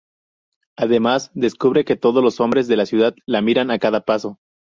[0.77, 4.39] Además, descubre que todos los hombres de la ciudad la miran a cada paso.